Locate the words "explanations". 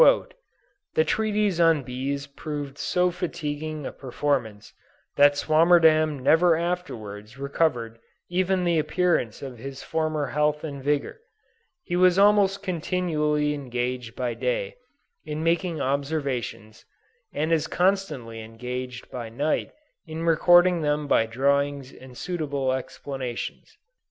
22.73-23.77